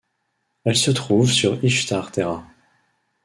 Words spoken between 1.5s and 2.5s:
Ishtar Terra.